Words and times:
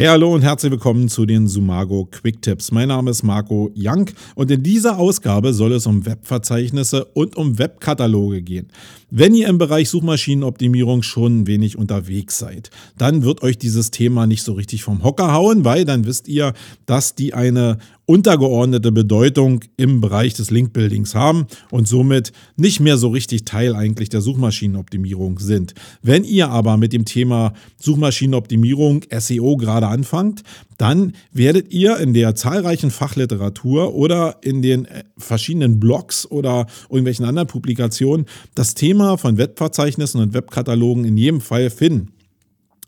Hey, 0.00 0.06
hallo 0.06 0.32
und 0.32 0.40
herzlich 0.40 0.72
willkommen 0.72 1.10
zu 1.10 1.26
den 1.26 1.46
Sumago 1.46 2.08
Quick 2.10 2.40
Tips. 2.40 2.72
Mein 2.72 2.88
Name 2.88 3.10
ist 3.10 3.22
Marco 3.22 3.70
Young 3.76 4.08
und 4.34 4.50
in 4.50 4.62
dieser 4.62 4.98
Ausgabe 4.98 5.52
soll 5.52 5.72
es 5.72 5.86
um 5.86 6.06
Webverzeichnisse 6.06 7.04
und 7.04 7.36
um 7.36 7.58
Webkataloge 7.58 8.40
gehen. 8.40 8.68
Wenn 9.10 9.34
ihr 9.34 9.46
im 9.48 9.58
Bereich 9.58 9.90
Suchmaschinenoptimierung 9.90 11.02
schon 11.02 11.40
ein 11.40 11.46
wenig 11.46 11.76
unterwegs 11.76 12.38
seid, 12.38 12.70
dann 12.96 13.24
wird 13.24 13.42
euch 13.42 13.58
dieses 13.58 13.90
Thema 13.90 14.26
nicht 14.26 14.42
so 14.42 14.54
richtig 14.54 14.84
vom 14.84 15.04
Hocker 15.04 15.34
hauen, 15.34 15.66
weil 15.66 15.84
dann 15.84 16.06
wisst 16.06 16.28
ihr, 16.28 16.54
dass 16.86 17.14
die 17.14 17.34
eine 17.34 17.76
untergeordnete 18.10 18.90
Bedeutung 18.90 19.60
im 19.76 20.00
Bereich 20.00 20.34
des 20.34 20.50
Linkbuildings 20.50 21.14
haben 21.14 21.46
und 21.70 21.86
somit 21.86 22.32
nicht 22.56 22.80
mehr 22.80 22.96
so 22.96 23.10
richtig 23.10 23.44
Teil 23.44 23.76
eigentlich 23.76 24.08
der 24.08 24.20
Suchmaschinenoptimierung 24.20 25.38
sind. 25.38 25.74
Wenn 26.02 26.24
ihr 26.24 26.48
aber 26.48 26.76
mit 26.76 26.92
dem 26.92 27.04
Thema 27.04 27.52
Suchmaschinenoptimierung, 27.76 29.04
SEO 29.16 29.56
gerade 29.56 29.86
anfangt, 29.86 30.42
dann 30.76 31.12
werdet 31.30 31.72
ihr 31.72 31.98
in 31.98 32.12
der 32.12 32.34
zahlreichen 32.34 32.90
Fachliteratur 32.90 33.94
oder 33.94 34.38
in 34.42 34.60
den 34.60 34.86
äh, 34.86 35.04
verschiedenen 35.16 35.78
Blogs 35.78 36.28
oder 36.28 36.66
irgendwelchen 36.88 37.26
anderen 37.26 37.46
Publikationen 37.46 38.26
das 38.56 38.74
Thema 38.74 39.18
von 39.18 39.38
Webverzeichnissen 39.38 40.20
und 40.20 40.34
Webkatalogen 40.34 41.04
in 41.04 41.16
jedem 41.16 41.40
Fall 41.40 41.70
finden. 41.70 42.08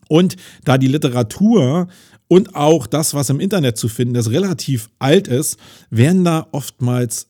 Und 0.09 0.37
da 0.65 0.77
die 0.77 0.89
Literatur 0.89 1.87
und 2.33 2.57
auch 2.57 2.87
das, 2.87 3.13
was 3.13 3.29
im 3.29 3.41
Internet 3.41 3.77
zu 3.77 3.89
finden 3.89 4.15
ist, 4.15 4.31
relativ 4.31 4.89
alt 4.99 5.29
ist, 5.29 5.59
werden 5.91 6.25
da 6.25 6.47
oftmals 6.53 7.27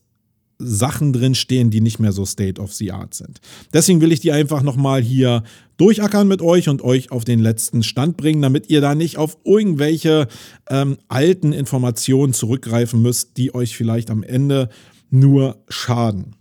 Sachen 0.60 1.12
drin 1.12 1.34
stehen, 1.34 1.70
die 1.70 1.80
nicht 1.80 1.98
mehr 1.98 2.12
so 2.12 2.24
State 2.24 2.60
of 2.60 2.72
the 2.72 2.92
Art 2.92 3.12
sind. 3.12 3.40
Deswegen 3.72 4.00
will 4.00 4.12
ich 4.12 4.20
die 4.20 4.30
einfach 4.30 4.62
nochmal 4.62 5.02
hier 5.02 5.42
durchackern 5.76 6.28
mit 6.28 6.40
euch 6.40 6.68
und 6.68 6.82
euch 6.82 7.10
auf 7.10 7.24
den 7.24 7.40
letzten 7.40 7.82
Stand 7.82 8.16
bringen, 8.16 8.42
damit 8.42 8.70
ihr 8.70 8.80
da 8.80 8.94
nicht 8.94 9.16
auf 9.16 9.38
irgendwelche 9.44 10.28
ähm, 10.70 10.98
alten 11.08 11.52
Informationen 11.52 12.32
zurückgreifen 12.32 13.02
müsst, 13.02 13.36
die 13.38 13.56
euch 13.56 13.76
vielleicht 13.76 14.08
am 14.08 14.22
Ende 14.22 14.68
nur 15.10 15.56
schaden. 15.68 16.36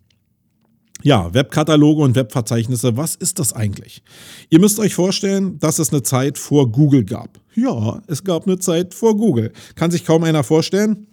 Ja, 1.03 1.33
Webkataloge 1.33 2.01
und 2.01 2.15
Webverzeichnisse, 2.15 2.97
was 2.97 3.15
ist 3.15 3.39
das 3.39 3.53
eigentlich? 3.53 4.03
Ihr 4.49 4.59
müsst 4.59 4.79
euch 4.79 4.93
vorstellen, 4.93 5.59
dass 5.59 5.79
es 5.79 5.91
eine 5.91 6.03
Zeit 6.03 6.37
vor 6.37 6.71
Google 6.71 7.03
gab. 7.03 7.39
Ja, 7.55 8.01
es 8.07 8.23
gab 8.23 8.47
eine 8.47 8.59
Zeit 8.59 8.93
vor 8.93 9.17
Google. 9.17 9.51
Kann 9.75 9.91
sich 9.91 10.05
kaum 10.05 10.23
einer 10.23 10.43
vorstellen. 10.43 11.07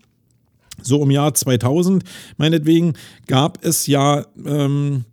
So 0.83 1.03
im 1.03 1.11
Jahr 1.11 1.34
2000, 1.34 2.05
meinetwegen, 2.36 2.92
gab 3.27 3.64
es 3.64 3.86
ja 3.86 4.25
ähm, 4.47 5.05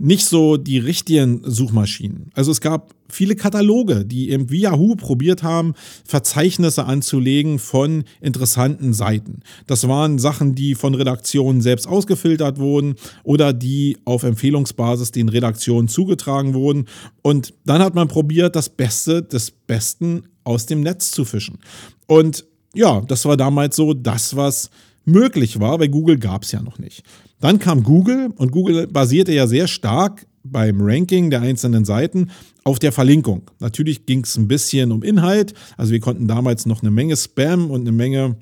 nicht 0.00 0.24
so 0.24 0.56
die 0.56 0.78
richtigen 0.78 1.42
Suchmaschinen. 1.44 2.30
Also 2.34 2.50
es 2.50 2.62
gab 2.62 2.94
viele 3.08 3.36
Kataloge, 3.36 4.06
die 4.06 4.30
eben 4.30 4.48
wie 4.48 4.60
Yahoo 4.60 4.96
probiert 4.96 5.42
haben, 5.42 5.74
Verzeichnisse 6.06 6.86
anzulegen 6.86 7.58
von 7.58 8.04
interessanten 8.22 8.94
Seiten. 8.94 9.40
Das 9.66 9.86
waren 9.86 10.18
Sachen, 10.18 10.54
die 10.54 10.74
von 10.74 10.94
Redaktionen 10.94 11.60
selbst 11.60 11.86
ausgefiltert 11.86 12.58
wurden 12.58 12.94
oder 13.24 13.52
die 13.52 13.98
auf 14.06 14.22
Empfehlungsbasis 14.22 15.12
den 15.12 15.28
Redaktionen 15.28 15.88
zugetragen 15.88 16.54
wurden. 16.54 16.86
Und 17.20 17.52
dann 17.66 17.82
hat 17.82 17.94
man 17.94 18.08
probiert, 18.08 18.56
das 18.56 18.70
Beste 18.70 19.22
des 19.22 19.50
Besten 19.50 20.22
aus 20.44 20.64
dem 20.64 20.80
Netz 20.80 21.10
zu 21.10 21.26
fischen. 21.26 21.58
Und 22.06 22.46
ja, 22.74 23.02
das 23.02 23.26
war 23.26 23.36
damals 23.36 23.76
so 23.76 23.92
das, 23.92 24.34
was 24.34 24.70
möglich 25.04 25.60
war, 25.60 25.80
weil 25.80 25.88
Google 25.88 26.18
gab 26.18 26.42
es 26.42 26.52
ja 26.52 26.62
noch 26.62 26.78
nicht. 26.78 27.02
Dann 27.40 27.58
kam 27.58 27.82
Google 27.82 28.30
und 28.36 28.52
Google 28.52 28.86
basierte 28.86 29.32
ja 29.32 29.46
sehr 29.46 29.66
stark 29.66 30.26
beim 30.42 30.80
Ranking 30.80 31.30
der 31.30 31.42
einzelnen 31.42 31.84
Seiten 31.84 32.30
auf 32.64 32.78
der 32.78 32.92
Verlinkung. 32.92 33.50
Natürlich 33.60 34.06
ging 34.06 34.22
es 34.24 34.36
ein 34.36 34.48
bisschen 34.48 34.92
um 34.92 35.02
Inhalt, 35.02 35.54
also 35.76 35.92
wir 35.92 36.00
konnten 36.00 36.28
damals 36.28 36.66
noch 36.66 36.82
eine 36.82 36.90
Menge 36.90 37.16
Spam 37.16 37.70
und 37.70 37.82
eine 37.82 37.92
Menge 37.92 38.36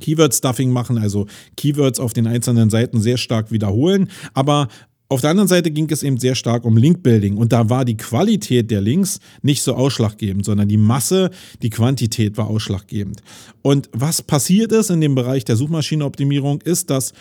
Keyword-Stuffing 0.00 0.70
machen, 0.70 0.98
also 0.98 1.26
Keywords 1.56 1.98
auf 1.98 2.12
den 2.12 2.26
einzelnen 2.26 2.70
Seiten 2.70 3.00
sehr 3.00 3.16
stark 3.16 3.50
wiederholen. 3.50 4.08
Aber 4.34 4.68
auf 5.10 5.20
der 5.20 5.30
anderen 5.30 5.48
Seite 5.48 5.72
ging 5.72 5.90
es 5.90 6.04
eben 6.04 6.18
sehr 6.18 6.36
stark 6.36 6.64
um 6.64 6.76
Link-Building 6.76 7.36
und 7.36 7.52
da 7.52 7.68
war 7.68 7.84
die 7.84 7.96
Qualität 7.96 8.70
der 8.70 8.80
Links 8.80 9.18
nicht 9.42 9.60
so 9.60 9.74
ausschlaggebend, 9.74 10.44
sondern 10.44 10.68
die 10.68 10.76
Masse, 10.76 11.30
die 11.62 11.70
Quantität 11.70 12.36
war 12.38 12.46
ausschlaggebend. 12.46 13.20
Und 13.60 13.90
was 13.92 14.22
passiert 14.22 14.70
ist 14.70 14.88
in 14.88 15.00
dem 15.00 15.16
Bereich 15.16 15.44
der 15.44 15.56
Suchmaschinenoptimierung, 15.56 16.60
ist, 16.62 16.90
dass 16.90 17.12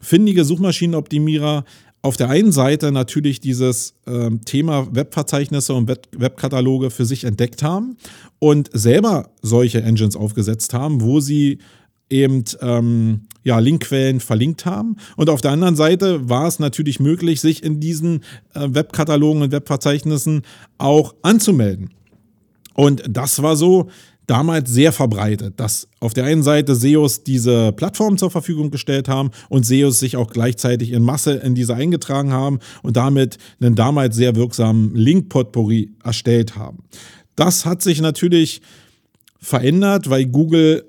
findige 0.00 0.44
Suchmaschinenoptimierer 0.44 1.64
auf 2.02 2.16
der 2.16 2.30
einen 2.30 2.50
Seite 2.50 2.90
natürlich 2.90 3.40
dieses 3.40 3.94
äh, 4.06 4.30
Thema 4.44 4.88
Webverzeichnisse 4.92 5.72
und 5.72 5.86
Web 5.86 6.08
Webkataloge 6.16 6.90
für 6.90 7.04
sich 7.04 7.22
entdeckt 7.22 7.62
haben 7.62 7.96
und 8.40 8.70
selber 8.72 9.30
solche 9.40 9.82
Engines 9.82 10.16
aufgesetzt 10.16 10.74
haben, 10.74 11.00
wo 11.00 11.20
sie 11.20 11.58
eben 12.10 12.42
ähm, 12.60 13.25
ja, 13.46 13.60
Linkquellen 13.60 14.18
verlinkt 14.18 14.66
haben. 14.66 14.96
Und 15.14 15.30
auf 15.30 15.40
der 15.40 15.52
anderen 15.52 15.76
Seite 15.76 16.28
war 16.28 16.48
es 16.48 16.58
natürlich 16.58 16.98
möglich, 16.98 17.40
sich 17.40 17.62
in 17.62 17.78
diesen 17.78 18.24
äh, 18.54 18.66
Webkatalogen 18.70 19.40
und 19.40 19.52
Webverzeichnissen 19.52 20.42
auch 20.78 21.14
anzumelden. 21.22 21.90
Und 22.74 23.04
das 23.08 23.40
war 23.42 23.54
so 23.54 23.88
damals 24.26 24.68
sehr 24.68 24.90
verbreitet, 24.90 25.60
dass 25.60 25.86
auf 26.00 26.12
der 26.12 26.24
einen 26.24 26.42
Seite 26.42 26.74
SEOs 26.74 27.22
diese 27.22 27.70
Plattform 27.70 28.18
zur 28.18 28.32
Verfügung 28.32 28.72
gestellt 28.72 29.08
haben 29.08 29.30
und 29.48 29.64
SEOs 29.64 30.00
sich 30.00 30.16
auch 30.16 30.32
gleichzeitig 30.32 30.90
in 30.90 31.04
Masse 31.04 31.34
in 31.34 31.54
diese 31.54 31.76
eingetragen 31.76 32.32
haben 32.32 32.58
und 32.82 32.96
damit 32.96 33.38
einen 33.60 33.76
damals 33.76 34.16
sehr 34.16 34.34
wirksamen 34.34 34.92
Link-Potpourri 34.96 35.92
erstellt 36.02 36.56
haben. 36.56 36.78
Das 37.36 37.64
hat 37.64 37.80
sich 37.80 38.00
natürlich 38.00 38.60
verändert, 39.38 40.10
weil 40.10 40.26
Google 40.26 40.84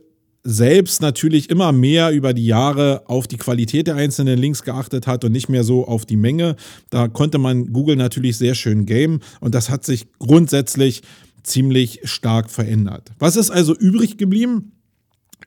selbst 0.49 1.01
natürlich 1.01 1.49
immer 1.49 1.73
mehr 1.73 2.11
über 2.11 2.33
die 2.33 2.45
Jahre 2.45 3.03
auf 3.07 3.27
die 3.27 3.35
Qualität 3.35 3.87
der 3.87 3.95
einzelnen 3.95 4.39
Links 4.39 4.63
geachtet 4.63 5.05
hat 5.05 5.25
und 5.25 5.33
nicht 5.33 5.49
mehr 5.49 5.65
so 5.65 5.85
auf 5.85 6.05
die 6.05 6.15
Menge. 6.15 6.55
Da 6.89 7.09
konnte 7.09 7.37
man 7.37 7.73
Google 7.73 7.97
natürlich 7.97 8.37
sehr 8.37 8.55
schön 8.55 8.85
game 8.85 9.19
und 9.41 9.53
das 9.53 9.69
hat 9.69 9.83
sich 9.83 10.07
grundsätzlich 10.19 11.01
ziemlich 11.43 11.99
stark 12.05 12.49
verändert. 12.49 13.11
Was 13.19 13.35
ist 13.35 13.51
also 13.51 13.75
übrig 13.75 14.17
geblieben? 14.17 14.71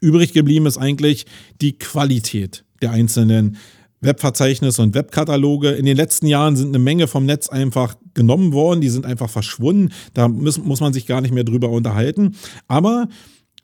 Übrig 0.03 0.35
geblieben 0.35 0.67
ist 0.67 0.77
eigentlich 0.77 1.25
die 1.63 1.79
Qualität 1.79 2.65
der 2.83 2.91
einzelnen 2.91 3.57
Webverzeichnisse 4.03 4.83
und 4.83 4.95
Webkataloge. 4.95 5.71
In 5.71 5.87
den 5.87 5.97
letzten 5.97 6.27
Jahren 6.27 6.57
sind 6.57 6.69
eine 6.69 6.79
Menge 6.79 7.07
vom 7.07 7.25
Netz 7.25 7.49
einfach 7.49 7.95
genommen 8.13 8.53
worden, 8.53 8.83
die 8.83 8.91
sind 8.91 9.07
einfach 9.07 9.31
verschwunden. 9.31 9.95
Da 10.13 10.29
muss, 10.29 10.59
muss 10.59 10.81
man 10.81 10.93
sich 10.93 11.07
gar 11.07 11.23
nicht 11.23 11.33
mehr 11.33 11.45
drüber 11.45 11.71
unterhalten. 11.71 12.37
Aber 12.69 13.09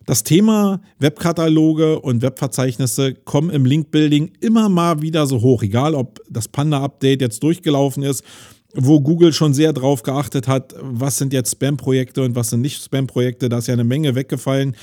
das 0.06 0.22
Thema 0.22 0.80
Webkataloge 1.00 1.98
und 2.00 2.22
Webverzeichnisse 2.22 3.14
kommen 3.14 3.50
im 3.50 3.64
Linkbuilding 3.64 4.32
immer 4.40 4.68
mal 4.68 5.02
wieder 5.02 5.26
so 5.26 5.42
hoch, 5.42 5.62
egal 5.62 5.94
ob 5.94 6.20
das 6.30 6.46
Panda-Update 6.48 7.20
jetzt 7.20 7.42
durchgelaufen 7.42 8.04
ist, 8.04 8.22
wo 8.74 9.00
Google 9.00 9.32
schon 9.32 9.52
sehr 9.52 9.72
drauf 9.72 10.02
geachtet 10.02 10.46
hat, 10.46 10.74
was 10.80 11.18
sind 11.18 11.32
jetzt 11.32 11.52
Spam-Projekte 11.52 12.22
und 12.22 12.36
was 12.36 12.50
sind 12.50 12.60
nicht 12.60 12.82
Spam-Projekte. 12.82 13.48
Da 13.48 13.58
ist 13.58 13.66
ja 13.66 13.74
eine 13.74 13.84
Menge 13.84 14.14
weggefallen. 14.14 14.76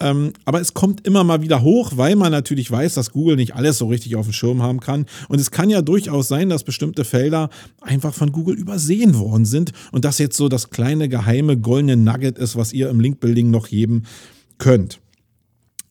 Ähm, 0.00 0.32
aber 0.44 0.60
es 0.60 0.74
kommt 0.74 1.04
immer 1.06 1.24
mal 1.24 1.42
wieder 1.42 1.62
hoch, 1.62 1.92
weil 1.96 2.14
man 2.14 2.30
natürlich 2.30 2.70
weiß, 2.70 2.94
dass 2.94 3.10
Google 3.10 3.34
nicht 3.34 3.56
alles 3.56 3.78
so 3.78 3.88
richtig 3.88 4.14
auf 4.14 4.26
dem 4.26 4.32
Schirm 4.32 4.62
haben 4.62 4.78
kann. 4.78 5.06
Und 5.28 5.40
es 5.40 5.50
kann 5.50 5.70
ja 5.70 5.82
durchaus 5.82 6.28
sein, 6.28 6.50
dass 6.50 6.62
bestimmte 6.62 7.04
Felder 7.04 7.50
einfach 7.80 8.14
von 8.14 8.30
Google 8.30 8.54
übersehen 8.54 9.18
worden 9.18 9.44
sind 9.44 9.72
und 9.90 10.04
das 10.04 10.18
jetzt 10.18 10.36
so 10.36 10.48
das 10.48 10.70
kleine 10.70 11.08
geheime 11.08 11.58
goldene 11.58 11.96
Nugget 11.96 12.38
ist, 12.38 12.54
was 12.54 12.72
ihr 12.72 12.90
im 12.90 13.00
Linkbuilding 13.00 13.50
noch 13.50 13.66
jedem 13.66 14.02
könnt. 14.58 15.00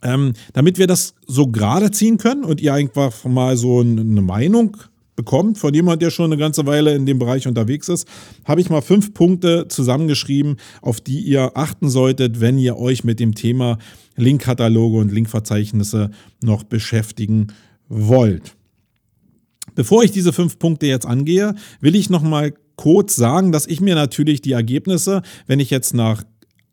Ähm, 0.03 0.33
damit 0.53 0.78
wir 0.78 0.88
das 0.88 1.16
so 1.25 1.47
gerade 1.47 1.91
ziehen 1.91 2.17
können 2.17 2.44
und 2.44 2.61
ihr 2.61 2.73
einfach 2.73 3.25
mal 3.25 3.57
so 3.57 3.79
eine 3.79 4.22
Meinung 4.22 4.78
bekommt 5.17 5.57
von 5.57 5.73
jemand, 5.73 6.01
der 6.01 6.11
schon 6.11 6.31
eine 6.31 6.38
ganze 6.38 6.66
Weile 6.67 6.95
in 6.95 7.05
dem 7.05 7.19
Bereich 7.19 7.47
unterwegs 7.47 7.89
ist, 7.89 8.07
habe 8.45 8.61
ich 8.61 8.69
mal 8.69 8.81
fünf 8.81 9.13
Punkte 9.13 9.67
zusammengeschrieben, 9.67 10.57
auf 10.81 11.01
die 11.01 11.19
ihr 11.22 11.57
achten 11.57 11.89
solltet, 11.89 12.39
wenn 12.39 12.59
ihr 12.59 12.78
euch 12.78 13.03
mit 13.03 13.19
dem 13.19 13.33
Thema 13.33 13.79
Linkkataloge 14.16 14.99
und 14.99 15.11
Linkverzeichnisse 15.11 16.11
noch 16.43 16.64
beschäftigen 16.64 17.47
wollt. 17.90 18.55
Bevor 19.75 20.03
ich 20.03 20.11
diese 20.11 20.34
fünf 20.34 20.59
Punkte 20.59 20.85
jetzt 20.85 21.05
angehe, 21.05 21.55
will 21.81 21.96
ich 21.96 22.09
noch 22.09 22.23
mal 22.23 22.53
kurz 22.75 23.16
sagen, 23.16 23.52
dass 23.52 23.66
ich 23.66 23.81
mir 23.81 23.96
natürlich 23.96 24.41
die 24.41 24.52
Ergebnisse, 24.52 25.23
wenn 25.47 25.59
ich 25.59 25.72
jetzt 25.72 25.93
nach 25.93 26.23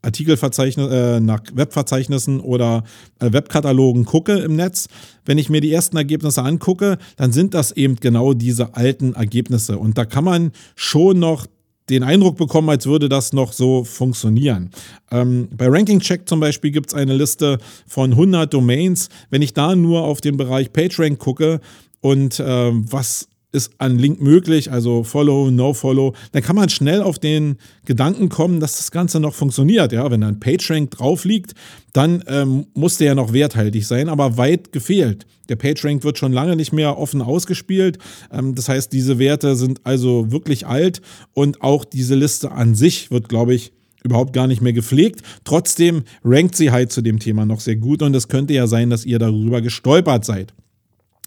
Artikelverzeichnis, 0.04 0.90
äh, 0.90 1.20
nach 1.20 1.40
Webverzeichnissen 1.52 2.40
oder 2.40 2.84
äh, 3.18 3.32
Webkatalogen 3.32 4.04
gucke 4.04 4.34
im 4.38 4.56
Netz, 4.56 4.88
wenn 5.24 5.38
ich 5.38 5.50
mir 5.50 5.60
die 5.60 5.72
ersten 5.72 5.96
Ergebnisse 5.96 6.42
angucke, 6.42 6.98
dann 7.16 7.32
sind 7.32 7.54
das 7.54 7.72
eben 7.72 7.96
genau 7.96 8.34
diese 8.34 8.74
alten 8.74 9.14
Ergebnisse. 9.14 9.78
Und 9.78 9.98
da 9.98 10.04
kann 10.04 10.24
man 10.24 10.52
schon 10.76 11.18
noch 11.18 11.46
den 11.90 12.02
Eindruck 12.02 12.36
bekommen, 12.36 12.70
als 12.70 12.86
würde 12.86 13.08
das 13.08 13.32
noch 13.32 13.52
so 13.52 13.84
funktionieren. 13.84 14.70
Ähm, 15.10 15.48
bei 15.54 15.68
Ranking 15.68 16.00
Check 16.00 16.28
zum 16.28 16.40
Beispiel 16.40 16.70
gibt 16.70 16.88
es 16.88 16.94
eine 16.94 17.14
Liste 17.14 17.58
von 17.86 18.12
100 18.12 18.52
Domains. 18.52 19.08
Wenn 19.30 19.42
ich 19.42 19.52
da 19.52 19.76
nur 19.76 20.02
auf 20.02 20.20
den 20.20 20.36
Bereich 20.36 20.72
PageRank 20.72 21.18
gucke 21.18 21.60
und 22.00 22.40
äh, 22.40 22.70
was 22.72 23.28
ist 23.54 23.72
an 23.78 23.98
Link 23.98 24.20
möglich, 24.20 24.70
also 24.70 25.04
Follow, 25.04 25.50
No 25.50 25.72
Follow, 25.72 26.14
dann 26.32 26.42
kann 26.42 26.56
man 26.56 26.68
schnell 26.68 27.00
auf 27.00 27.18
den 27.18 27.56
Gedanken 27.84 28.28
kommen, 28.28 28.60
dass 28.60 28.76
das 28.76 28.90
Ganze 28.90 29.20
noch 29.20 29.34
funktioniert. 29.34 29.92
Ja, 29.92 30.10
wenn 30.10 30.22
ein 30.22 30.40
PageRank 30.40 30.90
drauf 30.90 31.24
liegt, 31.24 31.54
dann 31.92 32.22
ähm, 32.26 32.66
muss 32.74 32.98
der 32.98 33.08
ja 33.08 33.14
noch 33.14 33.32
werthaltig 33.32 33.86
sein, 33.86 34.08
aber 34.08 34.36
weit 34.36 34.72
gefehlt. 34.72 35.26
Der 35.48 35.56
PageRank 35.56 36.04
wird 36.04 36.18
schon 36.18 36.32
lange 36.32 36.56
nicht 36.56 36.72
mehr 36.72 36.98
offen 36.98 37.22
ausgespielt. 37.22 37.98
Ähm, 38.32 38.54
das 38.54 38.68
heißt, 38.68 38.92
diese 38.92 39.18
Werte 39.18 39.56
sind 39.56 39.80
also 39.84 40.32
wirklich 40.32 40.66
alt 40.66 41.00
und 41.32 41.62
auch 41.62 41.84
diese 41.84 42.14
Liste 42.14 42.50
an 42.50 42.74
sich 42.74 43.10
wird, 43.10 43.28
glaube 43.28 43.54
ich, 43.54 43.72
überhaupt 44.02 44.32
gar 44.32 44.46
nicht 44.46 44.60
mehr 44.60 44.72
gepflegt. 44.72 45.22
Trotzdem 45.44 46.02
rankt 46.24 46.56
sie 46.56 46.70
halt 46.70 46.92
zu 46.92 47.00
dem 47.00 47.18
Thema 47.18 47.46
noch 47.46 47.60
sehr 47.60 47.76
gut 47.76 48.02
und 48.02 48.14
es 48.14 48.28
könnte 48.28 48.52
ja 48.52 48.66
sein, 48.66 48.90
dass 48.90 49.06
ihr 49.06 49.18
darüber 49.18 49.62
gestolpert 49.62 50.24
seid. 50.24 50.52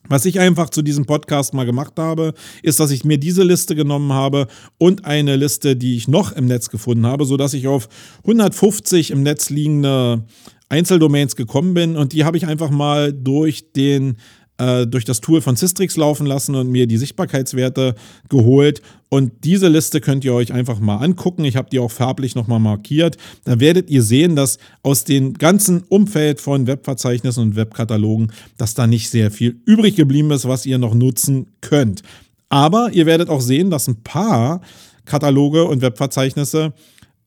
Was 0.10 0.26
ich 0.26 0.40
einfach 0.40 0.70
zu 0.70 0.82
diesem 0.82 1.06
Podcast 1.06 1.54
mal 1.54 1.66
gemacht 1.66 1.94
habe, 1.98 2.34
ist, 2.64 2.80
dass 2.80 2.92
ich 2.92 3.04
mir 3.04 3.18
diese 3.18 3.44
Liste 3.44 3.76
genommen 3.76 4.14
habe 4.14 4.48
und 4.78 5.06
eine 5.06 5.36
Liste, 5.36 5.76
die 5.76 5.98
ich 5.98 6.08
noch 6.08 6.32
im 6.32 6.46
Netz 6.46 6.70
gefunden 6.70 7.06
habe, 7.06 7.26
sodass 7.26 7.54
ich 7.54 7.68
auf 7.68 7.90
150 8.20 9.12
im 9.12 9.24
Netz 9.24 9.50
liegende 9.50 10.24
Einzeldomains 10.70 11.36
gekommen 11.36 11.74
bin. 11.74 11.96
Und 11.96 12.14
die 12.14 12.24
habe 12.24 12.38
ich 12.38 12.48
einfach 12.48 12.70
mal 12.70 13.14
durch 13.14 13.72
den 13.74 14.18
äh, 14.58 14.88
durch 14.88 15.06
das 15.06 15.22
Tool 15.22 15.42
von 15.42 15.56
Systrix 15.56 15.98
laufen 15.98 16.26
lassen 16.26 16.56
und 16.56 16.70
mir 16.70 16.88
die 16.88 16.98
Sichtbarkeitswerte 16.98 17.96
geholt. 18.30 18.82
Und 19.10 19.32
diese 19.44 19.68
Liste 19.68 20.02
könnt 20.02 20.26
ihr 20.26 20.34
euch 20.34 20.52
einfach 20.52 20.80
mal 20.80 20.98
angucken. 20.98 21.46
Ich 21.46 21.56
habe 21.56 21.70
die 21.70 21.80
auch 21.80 21.92
farblich 21.92 22.36
nochmal 22.36 22.60
markiert. 22.60 23.18
Da 23.46 23.60
werdet 23.60 23.90
ihr 23.90 24.04
sehen, 24.04 24.36
dass 24.36 24.58
aus 24.84 25.04
dem 25.04 25.34
ganzen 25.34 25.84
Umfeld 25.84 26.42
von 26.42 26.68
Webverzeichnissen 26.68 27.44
und 27.44 27.56
Webkatalogen, 27.56 28.32
dass 28.58 28.74
da 28.74 28.88
nicht 28.88 29.10
sehr 29.10 29.32
viel 29.32 29.62
übrig 29.66 29.96
geblieben 29.96 30.32
ist, 30.32 30.48
was 30.48 30.66
ihr 30.66 30.78
noch 30.78 30.94
nutzen 30.94 31.48
könnt. 31.62 32.02
Aber 32.50 32.92
ihr 32.92 33.06
werdet 33.06 33.30
auch 33.30 33.42
sehen, 33.42 33.70
dass 33.70 33.88
ein 33.88 34.04
paar 34.04 34.62
Kataloge 35.06 35.66
und 35.66 35.82
Webverzeichnisse 35.82 36.74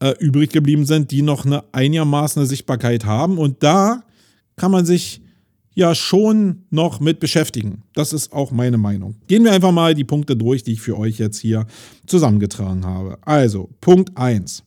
äh, 0.01 0.15
übrig 0.19 0.51
geblieben 0.51 0.85
sind, 0.85 1.11
die 1.11 1.23
noch 1.23 1.45
eine 1.45 1.65
einigermaßen 1.73 2.45
Sichtbarkeit 2.47 3.05
haben. 3.05 3.39
Und 3.39 3.63
da 3.63 4.03
kann 4.57 4.71
man 4.71 4.85
sich 4.85 5.23
ja 5.81 5.95
schon 5.95 6.63
noch 6.71 7.01
mit 7.01 7.19
beschäftigen. 7.19 7.83
Das 7.95 8.13
ist 8.13 8.33
auch 8.33 8.53
meine 8.53 8.79
Meinung. 8.79 9.17
Gehen 9.27 9.43
wir 9.43 9.53
einfach 9.53 9.73
mal 9.73 9.95
die 9.95 10.05
Punkte 10.05 10.37
durch, 10.37 10.63
die 10.63 10.75
ich 10.75 10.81
für 10.81 10.97
euch 10.97 11.19
jetzt 11.19 11.41
hier 11.41 11.67
zusammengetragen 12.07 12.87
habe. 12.87 13.19
Also, 13.23 13.71
Punkt 13.81 14.17
1. 14.17 14.63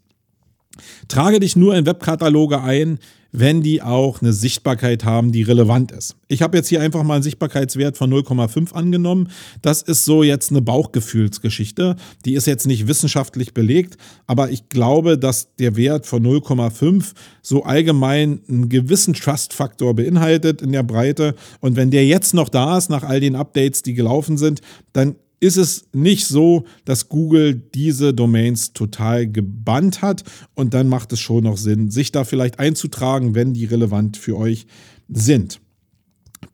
Trage 1.07 1.39
dich 1.39 1.55
nur 1.55 1.75
in 1.75 1.85
Webkataloge 1.85 2.61
ein, 2.61 2.99
wenn 3.33 3.61
die 3.61 3.81
auch 3.81 4.21
eine 4.21 4.31
Sichtbarkeit 4.31 5.03
haben, 5.03 5.31
die 5.31 5.41
relevant 5.41 5.91
ist. 5.91 6.15
Ich 6.27 6.43
habe 6.43 6.55
jetzt 6.55 6.69
hier 6.69 6.81
einfach 6.81 7.03
mal 7.03 7.15
einen 7.15 7.23
Sichtbarkeitswert 7.23 7.97
von 7.97 8.13
0,5 8.13 8.71
angenommen. 8.73 9.29
Das 9.61 9.81
ist 9.81 10.05
so 10.05 10.23
jetzt 10.23 10.51
eine 10.51 10.61
Bauchgefühlsgeschichte. 10.61 11.95
Die 12.25 12.35
ist 12.35 12.45
jetzt 12.45 12.67
nicht 12.67 12.87
wissenschaftlich 12.87 13.53
belegt, 13.53 13.97
aber 14.27 14.51
ich 14.51 14.69
glaube, 14.69 15.17
dass 15.17 15.55
der 15.55 15.75
Wert 15.75 16.05
von 16.05 16.23
0,5 16.23 17.13
so 17.41 17.63
allgemein 17.63 18.41
einen 18.47 18.69
gewissen 18.69 19.15
Trust-Faktor 19.15 19.95
beinhaltet 19.95 20.61
in 20.61 20.71
der 20.71 20.83
Breite. 20.83 21.35
Und 21.59 21.75
wenn 21.75 21.89
der 21.89 22.05
jetzt 22.05 22.35
noch 22.35 22.49
da 22.49 22.77
ist, 22.77 22.91
nach 22.91 23.03
all 23.03 23.19
den 23.19 23.35
Updates, 23.35 23.81
die 23.81 23.95
gelaufen 23.95 24.37
sind, 24.37 24.61
dann 24.93 25.15
ist 25.43 25.57
es 25.57 25.85
nicht 25.91 26.25
so, 26.25 26.63
dass 26.85 27.09
Google 27.09 27.53
diese 27.53 28.13
Domains 28.13 28.71
total 28.71 29.27
gebannt 29.27 30.01
hat 30.01 30.23
und 30.55 30.73
dann 30.73 30.87
macht 30.87 31.11
es 31.11 31.19
schon 31.19 31.43
noch 31.43 31.57
Sinn, 31.57 31.91
sich 31.91 32.13
da 32.13 32.23
vielleicht 32.23 32.59
einzutragen, 32.59 33.35
wenn 33.35 33.53
die 33.53 33.65
relevant 33.65 34.15
für 34.15 34.37
euch 34.37 34.65
sind. 35.09 35.59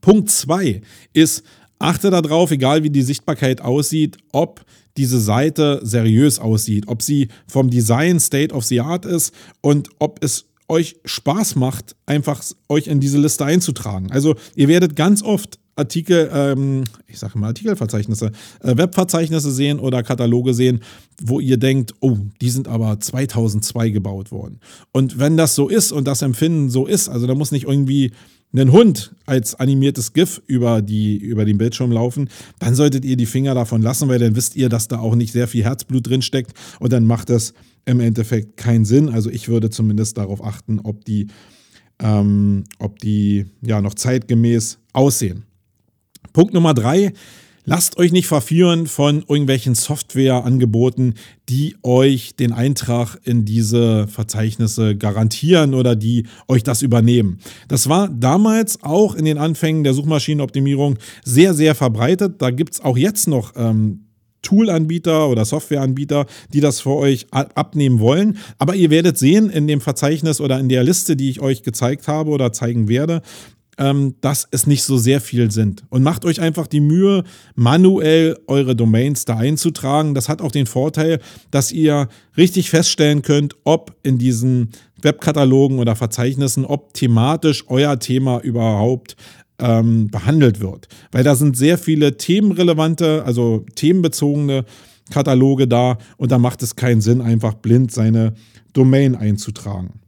Punkt 0.01 0.31
2 0.31 0.81
ist, 1.13 1.43
achte 1.77 2.09
darauf, 2.09 2.49
egal 2.49 2.83
wie 2.83 2.89
die 2.89 3.03
Sichtbarkeit 3.03 3.61
aussieht, 3.61 4.17
ob 4.31 4.65
diese 4.97 5.19
Seite 5.19 5.79
seriös 5.83 6.39
aussieht, 6.39 6.87
ob 6.87 7.03
sie 7.03 7.27
vom 7.47 7.69
Design 7.69 8.19
State 8.19 8.53
of 8.53 8.65
the 8.65 8.81
Art 8.81 9.05
ist 9.05 9.33
und 9.61 9.89
ob 9.99 10.23
es 10.23 10.45
euch 10.67 10.95
Spaß 11.05 11.55
macht, 11.55 11.95
einfach 12.07 12.43
euch 12.67 12.87
in 12.87 12.99
diese 12.99 13.19
Liste 13.19 13.45
einzutragen. 13.45 14.11
Also 14.11 14.35
ihr 14.55 14.67
werdet 14.67 14.95
ganz 14.95 15.21
oft 15.21 15.59
Artikel, 15.79 16.29
ähm, 16.33 16.83
ich 17.07 17.17
sage 17.17 17.39
mal 17.39 17.47
Artikelverzeichnisse, 17.47 18.31
äh, 18.61 18.77
Webverzeichnisse 18.77 19.51
sehen 19.51 19.79
oder 19.79 20.03
Kataloge 20.03 20.53
sehen, 20.53 20.81
wo 21.21 21.39
ihr 21.39 21.57
denkt, 21.57 21.93
oh, 22.01 22.17
die 22.41 22.49
sind 22.49 22.67
aber 22.67 22.99
2002 22.99 23.89
gebaut 23.89 24.31
worden. 24.31 24.59
Und 24.91 25.17
wenn 25.17 25.37
das 25.37 25.55
so 25.55 25.67
ist 25.67 25.91
und 25.91 26.05
das 26.05 26.21
Empfinden 26.21 26.69
so 26.69 26.85
ist, 26.85 27.09
also 27.09 27.25
da 27.25 27.33
muss 27.33 27.51
nicht 27.51 27.65
irgendwie 27.65 28.11
ein 28.53 28.71
Hund 28.71 29.13
als 29.25 29.55
animiertes 29.55 30.13
GIF 30.13 30.41
über, 30.47 30.81
die, 30.81 31.17
über 31.17 31.45
den 31.45 31.57
Bildschirm 31.57 31.91
laufen, 31.91 32.29
dann 32.59 32.75
solltet 32.75 33.05
ihr 33.05 33.15
die 33.15 33.27
Finger 33.27 33.53
davon 33.53 33.81
lassen, 33.81 34.09
weil 34.09 34.19
dann 34.19 34.35
wisst 34.35 34.55
ihr, 34.55 34.69
dass 34.69 34.87
da 34.87 34.99
auch 34.99 35.15
nicht 35.15 35.31
sehr 35.31 35.47
viel 35.47 35.63
Herzblut 35.63 36.07
drin 36.07 36.21
steckt 36.21 36.53
und 36.79 36.91
dann 36.91 37.05
macht 37.05 37.29
das 37.29 37.53
im 37.85 37.99
Endeffekt 37.99 38.57
keinen 38.57 38.85
Sinn. 38.85 39.09
Also 39.09 39.29
ich 39.29 39.49
würde 39.49 39.69
zumindest 39.69 40.17
darauf 40.17 40.43
achten, 40.43 40.79
ob 40.79 41.05
die, 41.05 41.27
ähm, 41.99 42.63
ob 42.79 42.99
die 42.99 43.45
ja 43.61 43.81
noch 43.81 43.93
zeitgemäß 43.93 44.79
aussehen. 44.93 45.43
Punkt 46.33 46.53
Nummer 46.53 46.73
drei. 46.73 47.13
Lasst 47.65 47.99
euch 47.99 48.11
nicht 48.11 48.25
verführen 48.25 48.87
von 48.87 49.19
irgendwelchen 49.19 49.75
Softwareangeboten, 49.75 51.13
die 51.49 51.75
euch 51.83 52.35
den 52.35 52.51
Eintrag 52.51 53.17
in 53.25 53.45
diese 53.45 54.07
Verzeichnisse 54.07 54.95
garantieren 54.95 55.75
oder 55.75 55.95
die 55.95 56.25
euch 56.47 56.63
das 56.63 56.81
übernehmen. 56.81 57.37
Das 57.67 57.87
war 57.87 58.07
damals 58.07 58.81
auch 58.81 59.13
in 59.13 59.23
den 59.23 59.37
Anfängen 59.37 59.83
der 59.83 59.93
Suchmaschinenoptimierung 59.93 60.97
sehr, 61.23 61.53
sehr 61.53 61.75
verbreitet. 61.75 62.41
Da 62.41 62.49
gibt 62.49 62.73
es 62.73 62.81
auch 62.83 62.97
jetzt 62.97 63.27
noch 63.27 63.53
ähm, 63.55 64.05
Toolanbieter 64.41 65.29
oder 65.29 65.45
Softwareanbieter, 65.45 66.25
die 66.51 66.61
das 66.61 66.79
für 66.79 66.95
euch 66.95 67.27
abnehmen 67.31 67.99
wollen. 67.99 68.37
Aber 68.57 68.73
ihr 68.73 68.89
werdet 68.89 69.17
sehen 69.17 69.49
in 69.49 69.67
dem 69.67 69.81
Verzeichnis 69.81 70.41
oder 70.41 70.59
in 70.59 70.69
der 70.69 70.83
Liste, 70.83 71.15
die 71.15 71.29
ich 71.29 71.41
euch 71.41 71.61
gezeigt 71.61 72.07
habe 72.07 72.31
oder 72.31 72.51
zeigen 72.51 72.87
werde, 72.87 73.21
ähm, 73.79 74.15
dass 74.19 74.47
es 74.51 74.67
nicht 74.67 74.83
so 74.83 74.97
sehr 74.97 75.21
viel 75.21 75.51
sind. 75.51 75.85
Und 75.89 76.03
macht 76.03 76.25
euch 76.25 76.41
einfach 76.41 76.67
die 76.67 76.81
Mühe, 76.81 77.23
manuell 77.55 78.37
eure 78.45 78.75
Domains 78.75 79.23
da 79.23 79.37
einzutragen. 79.37 80.13
Das 80.13 80.27
hat 80.27 80.41
auch 80.41 80.51
den 80.51 80.65
Vorteil, 80.65 81.19
dass 81.49 81.71
ihr 81.71 82.09
richtig 82.35 82.69
feststellen 82.69 83.21
könnt, 83.21 83.55
ob 83.63 83.95
in 84.03 84.17
diesen 84.17 84.71
Webkatalogen 85.01 85.79
oder 85.79 85.95
Verzeichnissen, 85.95 86.65
ob 86.65 86.93
thematisch 86.93 87.63
euer 87.67 87.97
Thema 87.99 88.41
überhaupt 88.41 89.15
ähm, 89.59 90.09
behandelt 90.09 90.59
wird. 90.59 90.89
Weil 91.13 91.23
da 91.23 91.35
sind 91.35 91.55
sehr 91.55 91.77
viele 91.77 92.17
themenrelevante, 92.17 93.23
also 93.25 93.65
themenbezogene 93.75 94.65
Kataloge 95.09 95.69
da 95.69 95.97
und 96.17 96.31
da 96.31 96.37
macht 96.37 96.61
es 96.63 96.75
keinen 96.75 96.99
Sinn, 96.99 97.21
einfach 97.21 97.53
blind 97.53 97.91
seine 97.91 98.33
Domain 98.73 99.15
einzutragen. 99.15 100.01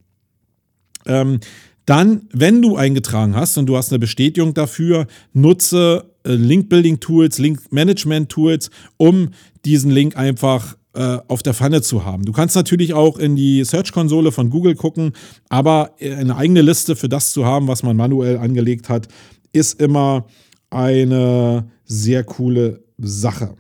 Ähm, 1.06 1.40
dann, 1.86 2.28
wenn 2.32 2.62
du 2.62 2.76
eingetragen 2.76 3.36
hast 3.36 3.58
und 3.58 3.66
du 3.66 3.76
hast 3.76 3.92
eine 3.92 4.00
Bestätigung 4.00 4.54
dafür, 4.54 5.08
nutze 5.34 6.06
äh, 6.24 6.34
Link-Building-Tools, 6.34 7.40
Link-Management-Tools, 7.40 8.70
um 8.98 9.30
diesen 9.66 9.92
Link 9.92 10.16
einfach 10.16 10.76
äh, 10.94 11.18
auf 11.28 11.42
der 11.42 11.54
Pfanne 11.54 11.82
zu 11.82 12.06
haben. 12.06 12.26
Du 12.26 12.34
kannst 12.34 12.56
natürlich 12.56 12.94
auch 12.94 13.18
in 13.18 13.36
die 13.36 13.64
Search-Konsole 13.64 14.32
von 14.32 14.50
Google 14.50 14.76
gucken, 14.76 15.14
aber 15.50 15.96
eine 16.00 16.36
eigene 16.36 16.62
Liste 16.62 16.96
für 16.96 17.10
das 17.10 17.32
zu 17.32 17.46
haben, 17.46 17.68
was 17.68 17.84
man 17.84 17.96
manuell 17.96 18.38
angelegt 18.38 18.90
hat, 18.90 19.08
ist 19.54 19.80
immer 19.80 20.26
eine 20.70 21.66
sehr 21.86 22.24
coole 22.24 22.84
Sache. 22.98 23.56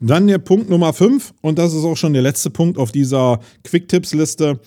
Dann 0.00 0.26
der 0.26 0.38
Punkt 0.38 0.68
Nummer 0.68 0.92
5 0.92 1.34
und 1.40 1.58
das 1.58 1.72
ist 1.72 1.84
auch 1.84 1.96
schon 1.96 2.12
der 2.12 2.22
letzte 2.22 2.50
Punkt 2.50 2.78
auf 2.78 2.92
dieser 2.92 3.40
Quick-Tipps-Liste. 3.64 4.60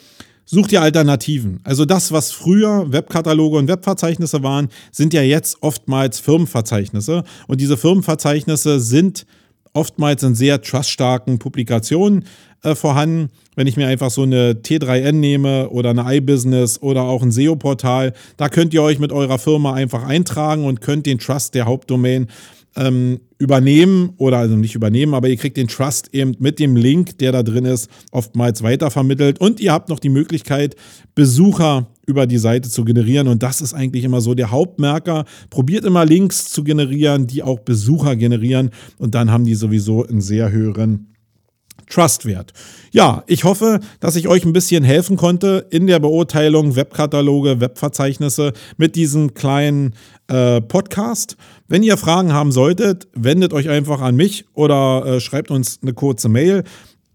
Such 0.51 0.65
dir 0.65 0.81
Alternativen. 0.81 1.59
Also 1.63 1.85
das, 1.85 2.11
was 2.11 2.31
früher 2.31 2.91
Webkataloge 2.91 3.57
und 3.57 3.67
Webverzeichnisse 3.67 4.41
waren, 4.41 4.69
sind 4.91 5.13
ja 5.13 5.21
jetzt 5.21 5.57
oftmals 5.61 6.19
Firmenverzeichnisse. 6.19 7.23
Und 7.45 7.61
diese 7.61 7.77
Firmenverzeichnisse 7.77 8.79
sind 8.79 9.27
oftmals 9.73 10.23
in 10.23 10.33
sehr 10.33 10.59
truststarken 10.59 11.37
Publikationen 11.37 12.25
äh, 12.63 12.73
vorhanden. 12.73 13.29
Wenn 13.55 13.67
ich 13.67 13.77
mir 13.77 13.85
einfach 13.85 14.09
so 14.09 14.23
eine 14.23 14.53
T3N 14.53 15.11
nehme 15.11 15.69
oder 15.69 15.91
eine 15.91 16.15
iBusiness 16.15 16.81
oder 16.81 17.03
auch 17.03 17.21
ein 17.21 17.31
SEO-Portal, 17.31 18.13
da 18.37 18.49
könnt 18.49 18.73
ihr 18.73 18.81
euch 18.81 18.97
mit 18.97 19.11
eurer 19.11 19.37
Firma 19.37 19.73
einfach 19.73 20.03
eintragen 20.03 20.65
und 20.65 20.81
könnt 20.81 21.05
den 21.05 21.19
Trust 21.19 21.53
der 21.53 21.65
Hauptdomain 21.65 22.25
ähm, 22.75 23.19
übernehmen 23.37 24.13
oder 24.17 24.37
also 24.37 24.55
nicht 24.55 24.75
übernehmen, 24.75 25.13
aber 25.13 25.29
ihr 25.29 25.37
kriegt 25.37 25.57
den 25.57 25.67
Trust 25.67 26.13
eben 26.13 26.35
mit 26.39 26.59
dem 26.59 26.75
Link, 26.75 27.17
der 27.17 27.31
da 27.31 27.43
drin 27.43 27.65
ist, 27.65 27.89
oftmals 28.11 28.63
weitervermittelt 28.63 29.39
und 29.39 29.59
ihr 29.59 29.71
habt 29.71 29.89
noch 29.89 29.99
die 29.99 30.09
Möglichkeit, 30.09 30.75
Besucher 31.15 31.87
über 32.05 32.27
die 32.27 32.37
Seite 32.37 32.69
zu 32.69 32.83
generieren 32.85 33.27
und 33.27 33.43
das 33.43 33.61
ist 33.61 33.73
eigentlich 33.73 34.03
immer 34.03 34.21
so 34.21 34.33
der 34.33 34.51
Hauptmerker. 34.51 35.25
Probiert 35.49 35.85
immer 35.85 36.05
Links 36.05 36.45
zu 36.45 36.63
generieren, 36.63 37.27
die 37.27 37.43
auch 37.43 37.59
Besucher 37.59 38.15
generieren 38.15 38.71
und 38.97 39.15
dann 39.15 39.31
haben 39.31 39.45
die 39.45 39.55
sowieso 39.55 40.05
einen 40.05 40.21
sehr 40.21 40.51
höheren 40.51 41.09
Trust 41.89 42.25
wert. 42.25 42.53
Ja, 42.91 43.23
ich 43.27 43.43
hoffe, 43.43 43.79
dass 43.99 44.15
ich 44.15 44.27
euch 44.27 44.45
ein 44.45 44.53
bisschen 44.53 44.83
helfen 44.83 45.17
konnte 45.17 45.65
in 45.71 45.87
der 45.87 45.99
Beurteilung 45.99 46.75
Webkataloge, 46.75 47.59
Webverzeichnisse 47.59 48.53
mit 48.77 48.95
diesem 48.95 49.33
kleinen 49.33 49.95
äh, 50.29 50.61
Podcast. 50.61 51.37
Wenn 51.67 51.83
ihr 51.83 51.97
Fragen 51.97 52.33
haben 52.33 52.51
solltet, 52.51 53.07
wendet 53.13 53.53
euch 53.53 53.69
einfach 53.69 54.01
an 54.01 54.15
mich 54.15 54.45
oder 54.53 55.05
äh, 55.05 55.19
schreibt 55.19 55.51
uns 55.51 55.79
eine 55.81 55.93
kurze 55.93 56.29
Mail. 56.29 56.63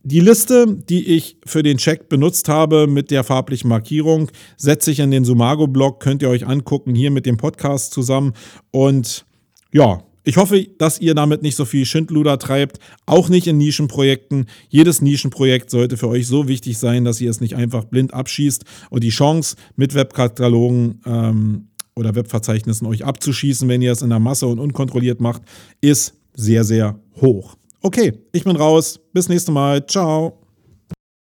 Die 0.02 0.20
Liste, 0.20 0.66
die 0.68 1.16
ich 1.16 1.38
für 1.46 1.62
den 1.62 1.78
Check 1.78 2.10
benutzt 2.10 2.50
habe 2.50 2.86
mit 2.86 3.10
der 3.10 3.24
farblichen 3.24 3.70
Markierung, 3.70 4.30
setze 4.58 4.90
ich 4.90 5.00
in 5.00 5.10
den 5.10 5.24
Sumago-Blog, 5.24 5.98
könnt 6.00 6.20
ihr 6.20 6.28
euch 6.28 6.46
angucken, 6.46 6.94
hier 6.94 7.10
mit 7.10 7.24
dem 7.24 7.38
Podcast 7.38 7.94
zusammen. 7.94 8.34
Und 8.70 9.24
ja, 9.72 10.02
ich 10.22 10.38
hoffe, 10.38 10.66
dass 10.78 11.00
ihr 11.00 11.14
damit 11.14 11.42
nicht 11.42 11.54
so 11.54 11.64
viel 11.64 11.84
Schindluder 11.84 12.38
treibt, 12.38 12.78
auch 13.06 13.28
nicht 13.28 13.46
in 13.46 13.58
Nischenprojekten. 13.58 14.46
Jedes 14.68 15.02
Nischenprojekt 15.02 15.70
sollte 15.70 15.96
für 15.98 16.08
euch 16.08 16.26
so 16.26 16.48
wichtig 16.48 16.78
sein, 16.78 17.04
dass 17.04 17.20
ihr 17.20 17.30
es 17.30 17.40
nicht 17.40 17.56
einfach 17.56 17.84
blind 17.84 18.12
abschießt 18.12 18.64
und 18.90 19.04
die 19.04 19.10
Chance 19.10 19.56
mit 19.76 19.94
Webkatalogen 19.94 21.00
ähm, 21.06 21.68
oder 21.96 22.14
Webverzeichnissen 22.14 22.86
euch 22.86 23.04
abzuschießen, 23.04 23.68
wenn 23.68 23.82
ihr 23.82 23.92
es 23.92 24.02
in 24.02 24.10
der 24.10 24.18
Masse 24.18 24.46
und 24.46 24.58
unkontrolliert 24.58 25.20
macht, 25.20 25.42
ist 25.80 26.14
sehr, 26.34 26.64
sehr 26.64 26.98
hoch. 27.20 27.56
Okay, 27.82 28.12
ich 28.32 28.44
bin 28.44 28.56
raus. 28.56 29.00
Bis 29.12 29.28
nächstes 29.28 29.52
Mal. 29.52 29.86
Ciao. 29.86 30.43